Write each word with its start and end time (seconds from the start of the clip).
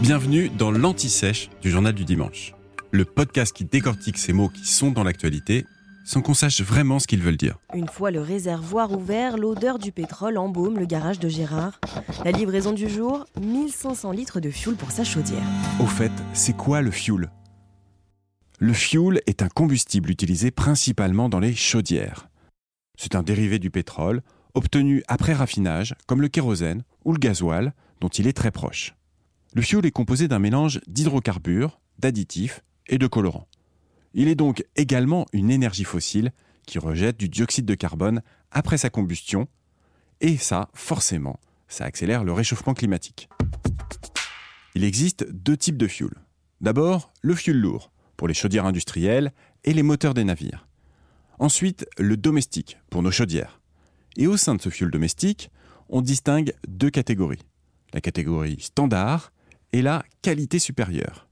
Bienvenue 0.00 0.50
dans 0.50 0.70
l'Anti-Sèche 0.70 1.50
du 1.62 1.70
Journal 1.70 1.94
du 1.94 2.04
Dimanche, 2.04 2.54
le 2.90 3.04
podcast 3.04 3.54
qui 3.54 3.64
décortique 3.64 4.18
ces 4.18 4.32
mots 4.32 4.48
qui 4.48 4.66
sont 4.66 4.90
dans 4.90 5.02
l'actualité 5.02 5.64
sans 6.04 6.20
qu'on 6.20 6.34
sache 6.34 6.60
vraiment 6.60 6.98
ce 6.98 7.06
qu'ils 7.06 7.22
veulent 7.22 7.36
dire. 7.36 7.58
Une 7.74 7.88
fois 7.88 8.10
le 8.10 8.20
réservoir 8.20 8.92
ouvert, 8.92 9.38
l'odeur 9.38 9.78
du 9.78 9.90
pétrole 9.90 10.36
embaume 10.36 10.78
le 10.78 10.84
garage 10.84 11.18
de 11.18 11.28
Gérard. 11.28 11.80
La 12.24 12.30
livraison 12.30 12.72
du 12.72 12.88
jour, 12.88 13.24
1500 13.40 14.12
litres 14.12 14.40
de 14.40 14.50
fuel 14.50 14.76
pour 14.76 14.90
sa 14.90 15.02
chaudière. 15.02 15.42
Au 15.80 15.86
fait, 15.86 16.12
c'est 16.34 16.56
quoi 16.56 16.82
le 16.82 16.90
fuel? 16.90 17.30
Le 18.58 18.72
fuel 18.74 19.22
est 19.26 19.42
un 19.42 19.48
combustible 19.48 20.10
utilisé 20.10 20.50
principalement 20.50 21.28
dans 21.28 21.40
les 21.40 21.54
chaudières. 21.54 22.28
C'est 22.98 23.14
un 23.14 23.22
dérivé 23.22 23.58
du 23.58 23.70
pétrole, 23.70 24.22
obtenu 24.52 25.02
après 25.08 25.32
raffinage, 25.32 25.94
comme 26.06 26.20
le 26.20 26.28
kérosène 26.28 26.84
ou 27.04 27.12
le 27.12 27.18
gasoil, 27.18 27.72
dont 28.00 28.08
il 28.08 28.26
est 28.28 28.34
très 28.34 28.50
proche. 28.50 28.94
Le 29.56 29.62
fuel 29.62 29.86
est 29.86 29.92
composé 29.92 30.26
d'un 30.26 30.40
mélange 30.40 30.80
d'hydrocarbures, 30.88 31.80
d'additifs 32.00 32.64
et 32.88 32.98
de 32.98 33.06
colorants. 33.06 33.46
Il 34.12 34.26
est 34.26 34.34
donc 34.34 34.64
également 34.74 35.26
une 35.32 35.48
énergie 35.48 35.84
fossile 35.84 36.32
qui 36.66 36.80
rejette 36.80 37.16
du 37.16 37.28
dioxyde 37.28 37.64
de 37.64 37.76
carbone 37.76 38.20
après 38.50 38.78
sa 38.78 38.90
combustion, 38.90 39.46
et 40.20 40.38
ça, 40.38 40.70
forcément, 40.74 41.38
ça 41.68 41.84
accélère 41.84 42.24
le 42.24 42.32
réchauffement 42.32 42.74
climatique. 42.74 43.28
Il 44.74 44.82
existe 44.82 45.24
deux 45.30 45.56
types 45.56 45.76
de 45.76 45.86
fuel. 45.86 46.10
D'abord, 46.60 47.12
le 47.22 47.36
fuel 47.36 47.60
lourd, 47.60 47.92
pour 48.16 48.26
les 48.26 48.34
chaudières 48.34 48.66
industrielles 48.66 49.32
et 49.62 49.72
les 49.72 49.84
moteurs 49.84 50.14
des 50.14 50.24
navires. 50.24 50.66
Ensuite, 51.38 51.86
le 51.96 52.16
domestique, 52.16 52.78
pour 52.90 53.04
nos 53.04 53.12
chaudières. 53.12 53.60
Et 54.16 54.26
au 54.26 54.36
sein 54.36 54.56
de 54.56 54.60
ce 54.60 54.70
fuel 54.70 54.90
domestique, 54.90 55.48
on 55.88 56.02
distingue 56.02 56.54
deux 56.66 56.90
catégories. 56.90 57.44
La 57.92 58.00
catégorie 58.00 58.58
standard 58.60 59.30
et 59.74 59.82
la 59.82 60.04
qualité 60.22 60.60
supérieure. 60.60 61.28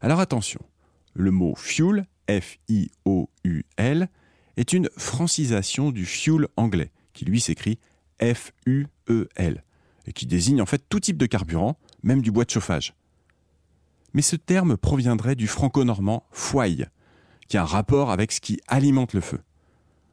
Alors 0.00 0.20
attention, 0.20 0.60
le 1.12 1.32
mot 1.32 1.56
fuel, 1.56 2.06
F-I-O-U-L, 2.30 4.08
est 4.56 4.72
une 4.72 4.88
francisation 4.96 5.90
du 5.90 6.06
fuel 6.06 6.46
anglais, 6.56 6.92
qui 7.14 7.24
lui 7.24 7.40
s'écrit 7.40 7.80
F-U-E-L, 8.22 9.64
et 10.06 10.12
qui 10.12 10.26
désigne 10.26 10.62
en 10.62 10.66
fait 10.66 10.84
tout 10.88 11.00
type 11.00 11.16
de 11.16 11.26
carburant, 11.26 11.76
même 12.04 12.22
du 12.22 12.30
bois 12.30 12.44
de 12.44 12.50
chauffage. 12.50 12.94
Mais 14.14 14.22
ce 14.22 14.36
terme 14.36 14.76
proviendrait 14.76 15.34
du 15.34 15.48
franco-normand 15.48 16.28
foy, 16.30 16.84
qui 17.48 17.56
a 17.56 17.62
un 17.62 17.64
rapport 17.64 18.12
avec 18.12 18.30
ce 18.30 18.40
qui 18.40 18.60
alimente 18.68 19.14
le 19.14 19.20
feu. 19.20 19.40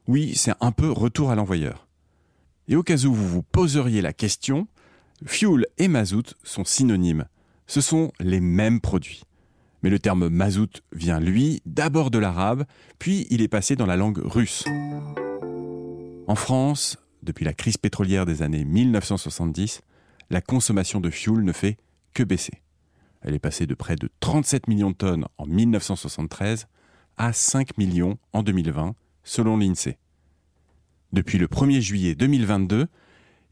Oui, 0.08 0.34
c'est 0.34 0.56
un 0.62 0.72
peu 0.72 0.90
retour 0.90 1.30
à 1.30 1.36
l'envoyeur. 1.36 1.88
Et 2.68 2.76
au 2.76 2.82
cas 2.82 2.98
où 3.06 3.14
vous 3.14 3.30
vous 3.30 3.44
poseriez 3.44 4.02
la 4.02 4.14
question, 4.14 4.68
fuel 5.28 5.68
et 5.78 5.88
mazout 5.88 6.34
sont 6.44 6.66
synonymes. 6.66 7.28
Ce 7.68 7.82
sont 7.82 8.12
les 8.20 8.40
mêmes 8.40 8.80
produits. 8.80 9.24
Mais 9.84 9.90
le 9.90 10.00
terme 10.00 10.30
mazout 10.30 10.82
vient, 10.92 11.20
lui, 11.20 11.62
d'abord 11.66 12.12
de 12.12 12.18
l'arabe, 12.18 12.66
puis 13.00 13.28
il 13.30 13.42
est 13.42 13.48
passé 13.48 13.76
dans 13.76 13.86
la 13.86 13.98
langue 13.98 14.20
russe. 14.24 14.64
En 16.28 16.36
France, 16.36 16.98
depuis 17.24 17.46
la 17.46 17.54
crise 17.54 17.78
pétrolière 17.78 18.26
des 18.26 18.42
années 18.42 18.66
1970, 18.66 19.82
la 20.30 20.42
consommation 20.42 21.00
de 21.00 21.10
fuel 21.10 21.44
ne 21.44 21.52
fait 21.52 21.78
que 22.14 22.24
baisser. 22.24 22.62
Elle 23.22 23.34
est 23.34 23.40
passée 23.40 23.68
de 23.68 23.74
près 23.74 23.96
de 23.96 24.10
37 24.20 24.68
millions 24.68 24.92
de 24.92 24.96
tonnes 24.96 25.26
en 25.38 25.46
1973 25.46 26.68
à 27.18 27.34
5 27.34 27.78
millions 27.78 28.18
en 28.34 28.44
2020, 28.44 28.96
selon 29.24 29.58
l'INSEE. 29.58 29.98
Depuis 31.14 31.38
le 31.38 31.48
1er 31.48 31.80
juillet 31.80 32.16
2022, 32.16 32.88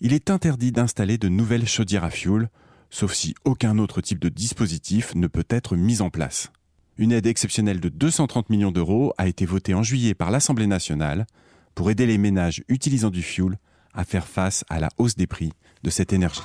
il 0.02 0.14
est 0.14 0.30
interdit 0.30 0.72
d'installer 0.72 1.18
de 1.18 1.30
nouvelles 1.30 1.68
chaudières 1.68 2.04
à 2.04 2.10
fuel 2.10 2.50
sauf 2.94 3.14
si 3.14 3.34
aucun 3.44 3.80
autre 3.80 4.02
type 4.02 4.20
de 4.20 4.30
dispositif 4.30 5.16
ne 5.16 5.26
peut 5.26 5.48
être 5.50 5.76
mis 5.76 6.02
en 6.02 6.12
place. 6.12 6.52
Une 6.98 7.12
aide 7.12 7.26
exceptionnelle 7.26 7.80
de 7.80 7.90
230 7.90 8.52
millions 8.52 8.72
d'euros 8.72 9.14
a 9.18 9.28
été 9.28 9.48
votée 9.48 9.74
en 9.74 9.82
juillet 9.82 10.14
par 10.14 10.30
l'Assemblée 10.30 10.68
nationale 10.68 11.26
pour 11.74 11.90
aider 11.90 12.06
les 12.06 12.20
ménages 12.20 12.64
utilisant 12.68 13.10
du 13.10 13.24
fioul 13.24 13.58
à 13.96 14.04
faire 14.04 14.28
face 14.28 14.64
à 14.70 14.80
la 14.80 14.90
hausse 15.00 15.16
des 15.16 15.26
prix 15.26 15.52
de 15.82 15.90
cette 15.90 16.14
énergie. 16.14 16.44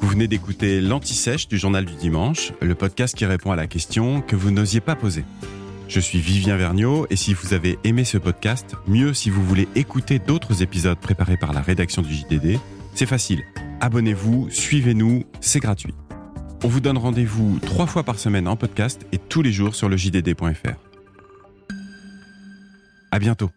Vous 0.00 0.08
venez 0.08 0.26
d'écouter 0.26 0.80
l'Anti-Sèche 0.80 1.46
du 1.46 1.58
Journal 1.58 1.84
du 1.84 1.94
Dimanche, 1.94 2.52
le 2.60 2.74
podcast 2.74 3.14
qui 3.16 3.24
répond 3.24 3.52
à 3.52 3.56
la 3.56 3.68
question 3.68 4.20
que 4.20 4.34
vous 4.34 4.50
n'osiez 4.50 4.80
pas 4.80 4.96
poser. 4.96 5.24
Je 5.86 6.00
suis 6.00 6.18
Vivien 6.18 6.56
Vergniaud 6.56 7.06
et 7.08 7.16
si 7.16 7.34
vous 7.34 7.54
avez 7.54 7.78
aimé 7.84 8.04
ce 8.04 8.18
podcast, 8.18 8.74
mieux 8.88 9.14
si 9.14 9.30
vous 9.30 9.44
voulez 9.44 9.68
écouter 9.76 10.18
d'autres 10.18 10.62
épisodes 10.62 10.98
préparés 10.98 11.36
par 11.36 11.52
la 11.52 11.60
rédaction 11.60 12.02
du 12.02 12.14
JDD, 12.14 12.58
c'est 12.94 13.06
facile. 13.06 13.42
Abonnez-vous, 13.80 14.48
suivez-nous, 14.50 15.24
c'est 15.40 15.60
gratuit. 15.60 15.94
On 16.64 16.68
vous 16.68 16.80
donne 16.80 16.98
rendez-vous 16.98 17.58
trois 17.58 17.86
fois 17.86 18.04
par 18.04 18.18
semaine 18.18 18.46
en 18.46 18.56
podcast 18.56 19.04
et 19.12 19.18
tous 19.18 19.42
les 19.42 19.50
jours 19.52 19.74
sur 19.74 19.88
le 19.88 19.96
JDD.fr. 19.96 20.76
À 23.10 23.18
bientôt. 23.18 23.50